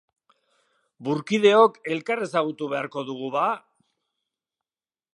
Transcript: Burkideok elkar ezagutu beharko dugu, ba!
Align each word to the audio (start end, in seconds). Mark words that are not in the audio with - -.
Burkideok 1.07 1.77
elkar 1.97 2.23
ezagutu 2.29 2.73
beharko 2.75 3.07
dugu, 3.13 3.31
ba! 3.39 3.47